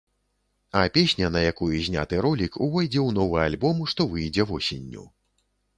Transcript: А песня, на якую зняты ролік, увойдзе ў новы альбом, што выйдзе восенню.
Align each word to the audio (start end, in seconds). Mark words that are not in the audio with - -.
А 0.71 0.81
песня, 0.95 1.27
на 1.35 1.43
якую 1.51 1.69
зняты 1.89 2.15
ролік, 2.27 2.59
увойдзе 2.69 3.01
ў 3.07 3.19
новы 3.21 3.37
альбом, 3.47 3.77
што 3.95 4.01
выйдзе 4.17 4.51
восенню. 4.55 5.11